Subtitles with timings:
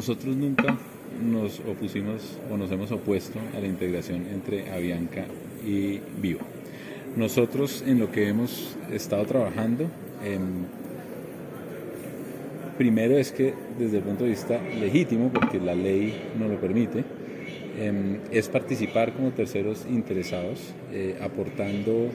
[0.00, 0.78] Nosotros nunca
[1.22, 5.26] nos opusimos o nos hemos opuesto a la integración entre Avianca
[5.62, 6.40] y Viva.
[7.16, 9.90] Nosotros en lo que hemos estado trabajando,
[10.24, 10.64] em,
[12.78, 17.04] primero es que desde el punto de vista legítimo, porque la ley no lo permite,
[17.78, 22.08] em, es participar como terceros interesados, eh, aportando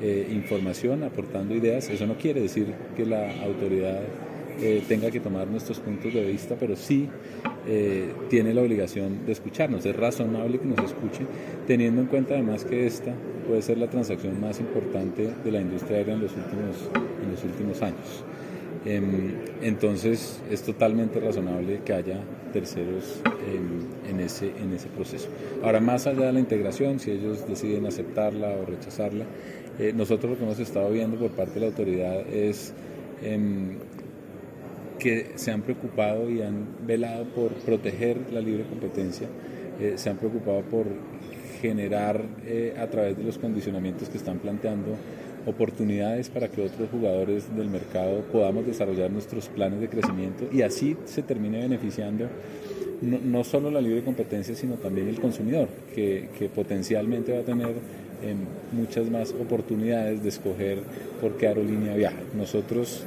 [0.00, 1.90] eh, información, aportando ideas.
[1.90, 2.66] Eso no quiere decir
[2.96, 4.00] que la autoridad
[4.60, 7.08] eh, tenga que tomar nuestros puntos de vista, pero sí
[7.66, 9.84] eh, tiene la obligación de escucharnos.
[9.86, 11.26] Es razonable que nos escuche,
[11.66, 13.14] teniendo en cuenta además que esta
[13.46, 16.90] puede ser la transacción más importante de la industria aérea en los últimos,
[17.22, 18.24] en los últimos años.
[18.84, 22.18] Em, entonces es totalmente razonable que haya
[22.52, 23.22] terceros
[24.08, 25.28] en, ese, en ese proceso.
[25.62, 29.24] Ahora, más allá de la integración, si ellos deciden aceptarla o rechazarla,
[29.78, 32.74] eh, nosotros lo que hemos estado viendo por parte de la autoridad es
[33.22, 33.78] em,
[35.02, 39.26] que se han preocupado y han velado por proteger la libre competencia,
[39.80, 40.86] eh, se han preocupado por
[41.60, 44.96] generar eh, a través de los condicionamientos que están planteando
[45.44, 50.96] oportunidades para que otros jugadores del mercado podamos desarrollar nuestros planes de crecimiento y así
[51.04, 52.28] se termine beneficiando
[53.00, 57.74] no, solo la libre competencia, sino también el consumidor, que, potencialmente va a tener
[58.22, 58.36] em,
[58.70, 60.78] muchas más oportunidades de escoger
[61.20, 62.20] por qué aerolínea viaja.
[62.36, 63.04] Nosotros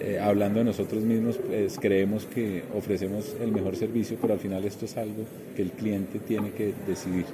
[0.00, 4.64] eh, hablando de nosotros mismos, pues, creemos que ofrecemos el mejor servicio, pero al final
[4.64, 5.24] esto es algo
[5.56, 7.26] que el cliente tiene que decidir.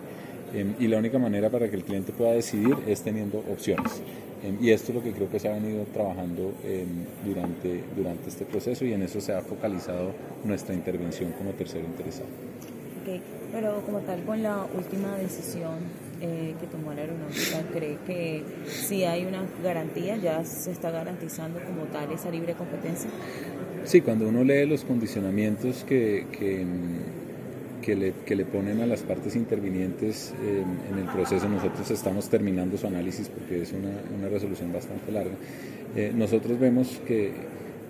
[0.54, 4.02] Em, y la única manera para que el cliente pueda decidir es teniendo opciones.
[4.42, 6.86] Em, y esto es lo que creo que se ha venido trabajando em,
[7.24, 10.12] durante, durante este proceso y en eso se ha focalizado
[10.44, 12.28] nuestra intervención como tercero interesado.
[13.02, 13.20] Okay.
[13.52, 15.78] Pero como tal, con la última decisión
[16.20, 21.60] eh, que tomó la aeronáutica, ¿cree que si hay una garantía, ya se está garantizando
[21.60, 23.08] como tal esa libre competencia?
[23.84, 26.66] Sí, cuando uno lee los condicionamientos que, que,
[27.80, 32.28] que, le, que le, ponen a las partes intervinientes eh, en el proceso, nosotros estamos
[32.28, 35.34] terminando su análisis porque es una, una resolución bastante larga.
[35.96, 37.32] Eh, nosotros vemos que,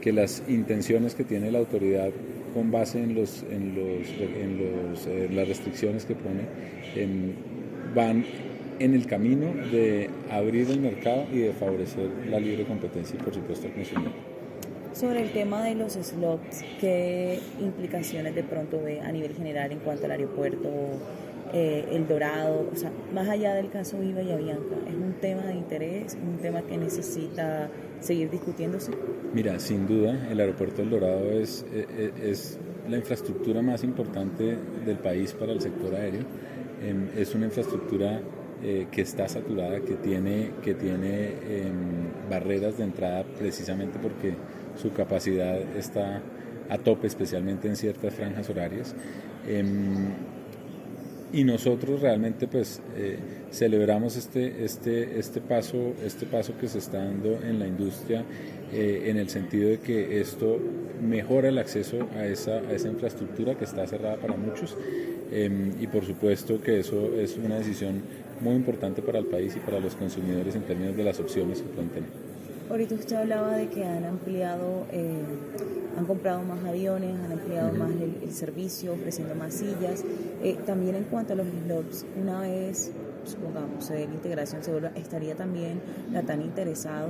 [0.01, 2.11] que las intenciones que tiene la autoridad
[2.55, 6.43] con base en, los, en, los, en los, las restricciones que pone,
[7.95, 8.25] van
[8.79, 13.35] en el camino de abrir el mercado y de favorecer la libre competencia y por
[13.35, 14.13] supuesto al consumidor.
[14.95, 19.79] Sobre el tema de los slots, ¿qué implicaciones de pronto ve a nivel general en
[19.79, 20.69] cuanto al aeropuerto,
[21.53, 22.69] eh, El Dorado?
[22.73, 26.39] O sea, más allá del caso Viva y Avianca, ¿es un tema de interés, un
[26.39, 27.69] tema que necesita
[28.01, 28.93] seguir discutiéndose?
[29.33, 32.59] Mira, sin duda, el aeropuerto El Dorado es, es, eh, eh, es
[32.89, 36.25] la infraestructura más importante del país para el sector aéreo
[36.81, 38.21] Em, es una infraestructura
[38.63, 44.35] eh, que está saturada, que tiene, que tiene em, barreras de entrada precisamente porque
[44.77, 46.23] su capacidad está
[46.69, 48.95] a tope, especialmente en ciertas franjas horarias.
[49.47, 50.11] Em,
[51.33, 53.19] y nosotros realmente pues eh,
[53.51, 58.25] celebramos este, este, este, paso, este paso que se está dando en la industria
[58.73, 60.59] eh, en el sentido de que esto
[61.01, 64.77] mejora el acceso a esa, a esa infraestructura que está cerrada para muchos
[65.31, 68.03] em, y por supuesto que eso es una decisión
[68.41, 71.69] muy importante para el país y para los consumidores en términos de las opciones que
[71.69, 72.11] pueden tener.
[72.71, 75.25] Ahorita usted hablaba de que han ampliado, eh,
[75.99, 80.05] han comprado más aviones, han ampliado más el, servicio, ofreciendo más sillas.
[80.43, 82.93] Eh, también en cuanto a los slots, una vez,
[83.25, 85.81] supongamos, se dé la integración, seguro estaría también
[86.13, 87.09] la tan interesado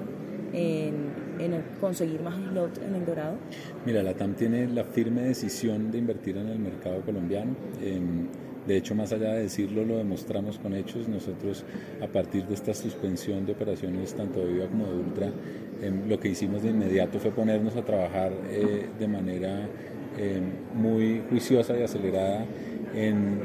[0.52, 3.36] en, en conseguir más slots en el Dorado.
[3.86, 7.54] Mira, la TAM tiene la firme decisión de invertir en el mercado colombiano.
[8.66, 11.08] De hecho, más allá de decirlo, lo demostramos con hechos.
[11.08, 11.64] Nosotros,
[12.02, 15.32] a partir de esta suspensión de operaciones tanto de Viva como de Ultra,
[15.82, 19.66] em, lo que hicimos de inmediato fue ponernos a trabajar eh, de manera
[20.18, 20.42] em,
[20.74, 22.44] muy juiciosa y acelerada
[22.94, 23.40] en,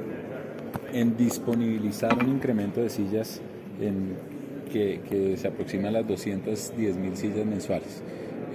[0.91, 3.41] en, disponibilizar un incremento de sillas
[4.75, 8.01] que, se aproxima a las 210 mil sillas mensuales.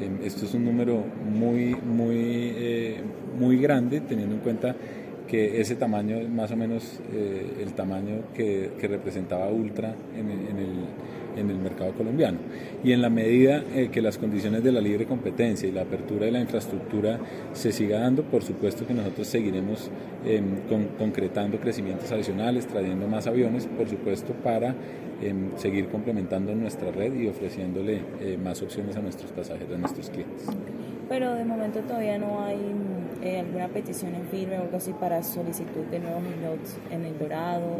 [0.01, 3.01] Em, esto es un número muy, muy, eh,
[3.39, 4.77] muy grande, teniendo en cuenta
[5.31, 10.29] que ese tamaño es más o menos eh, el tamaño que, que, representaba Ultra en,
[10.29, 12.39] en, el, en, el, mercado colombiano.
[12.83, 16.27] Y en la medida eh, que las condiciones de la libre competencia y la apertura
[16.27, 17.21] de la infraestructura
[17.53, 19.89] se siga dando, por supuesto que nosotros seguiremos
[20.27, 24.75] eh, con, concretando crecimientos adicionales, trayendo más aviones, por supuesto, para
[25.23, 28.01] em, seguir complementando nuestra red y ofreciéndole
[28.43, 30.47] más opciones a nuestros pasajeros, a nuestros clientes.
[31.09, 32.59] pero de momento todavía no hay
[33.23, 37.19] eh, alguna petición en firme o algo así para solicitud de nuevos slots en el
[37.19, 37.79] Dorado.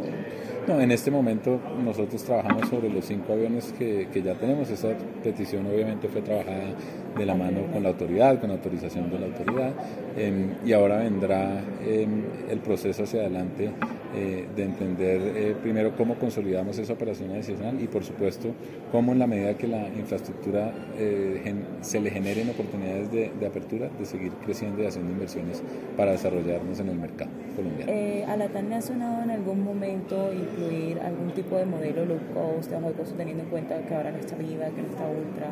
[0.67, 4.69] No, en este momento nosotros trabajamos sobre los cinco aviones que, que ya tenemos.
[4.69, 4.89] Esa
[5.23, 6.75] petición obviamente fue trabajada
[7.17, 9.73] de la mano con la autoridad, con autorización de la autoridad,
[10.17, 13.71] em, y ahora vendrá em, el proceso hacia adelante
[14.13, 18.49] eh, de entender eh, primero cómo consolidamos esa operación adicional y por supuesto
[18.91, 24.05] cómo en la medida que la infraestructura eh, se le generen oportunidades de, apertura, de
[24.05, 25.61] seguir creciendo y haciendo inversiones
[25.95, 27.91] para desarrollarnos en el mercado colombiano.
[28.27, 32.19] ¿A la TAN le ha sonado en algún momento incluir algún tipo de modelo low
[32.33, 35.51] cost, bajo costo, teniendo en cuenta que ahora no está viva, que no está ultra?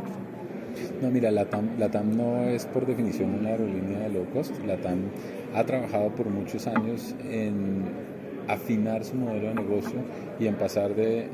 [1.01, 4.53] No, mira, la TAM, no es por definición una aerolínea de low cost.
[4.65, 4.99] La TAM
[5.55, 7.83] ha trabajado por muchos años en
[8.47, 9.99] afinar su modelo de negocio
[10.39, 11.27] y en pasar de,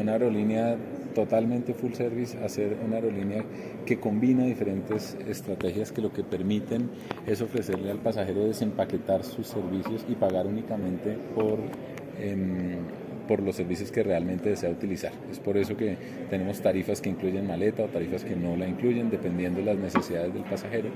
[0.00, 0.76] una aerolínea
[1.18, 3.42] totalmente full service a ser una aerolínea
[3.84, 6.90] que combina diferentes estrategias que lo que permiten
[7.26, 11.58] es ofrecerle al pasajero desempaquetar sus servicios y pagar únicamente por,
[12.20, 12.76] em,
[13.26, 15.10] por los servicios que realmente desea utilizar.
[15.28, 15.96] Es por eso que
[16.30, 20.32] tenemos tarifas que incluyen maleta o tarifas que no la incluyen, dependiendo de las necesidades
[20.32, 20.88] del pasajero.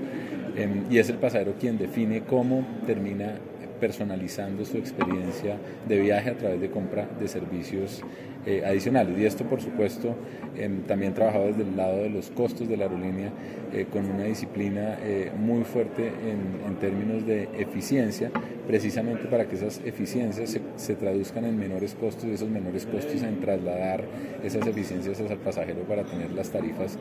[0.55, 3.35] Em, y es el pasajero quien define cómo termina
[3.79, 8.03] personalizando su experiencia de viaje a través de compra de servicios
[8.45, 9.17] eh, adicionales.
[9.17, 10.15] Y esto, por supuesto,
[10.57, 13.31] em, también trabajado desde el lado de los costos de la aerolínea
[13.71, 18.31] eh, con una disciplina eh, muy fuerte en, en, términos de eficiencia,
[18.67, 23.39] precisamente para que esas eficiencias se, traduzcan en menores costos y esos menores costos en
[23.39, 24.03] trasladar
[24.43, 26.97] esas eficiencias al pasajero para tener las tarifas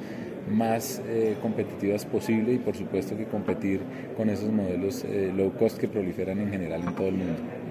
[0.49, 1.03] más
[1.41, 3.81] competitivas posible y por supuesto que competir
[4.17, 5.05] con esos modelos
[5.37, 7.62] low cost que proliferan en general en todo el mundo.